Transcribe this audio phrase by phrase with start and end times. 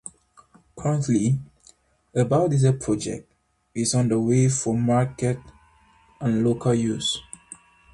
[0.77, 1.37] Currently,
[2.15, 3.31] a BioDiesel project
[3.75, 5.37] is under way for market
[6.19, 7.21] and local use.